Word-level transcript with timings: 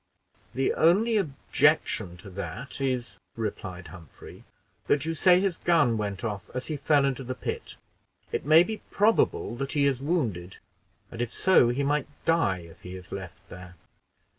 "The 0.55 0.73
only 0.73 1.17
objection 1.17 2.17
to 2.17 2.31
that 2.31 2.81
is," 2.81 3.19
replied 3.35 3.89
Humphrey, 3.89 4.43
"that 4.87 5.05
you 5.05 5.13
say 5.13 5.39
his 5.39 5.57
gun 5.57 5.95
went 5.95 6.23
off 6.23 6.49
as 6.55 6.65
he 6.65 6.75
fell 6.75 7.05
into 7.05 7.23
the 7.23 7.35
pit; 7.35 7.75
it 8.31 8.43
may 8.43 8.63
be 8.63 8.77
probable 8.89 9.55
that 9.57 9.73
he 9.73 9.85
is 9.85 10.01
wounded, 10.01 10.57
and 11.11 11.21
if 11.21 11.31
so, 11.31 11.69
he 11.69 11.83
might 11.83 12.07
die 12.25 12.61
if 12.61 12.81
he 12.81 12.95
is 12.95 13.11
left 13.11 13.47
there." 13.49 13.75